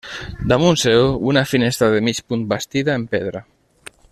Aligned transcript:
Damunt 0.51 0.79
seu, 0.83 1.03
una 1.33 1.43
finestra 1.51 1.91
de 1.97 2.01
mig 2.09 2.23
punt 2.33 2.47
bastida 2.55 2.99
en 3.01 3.05
pedra. 3.17 3.45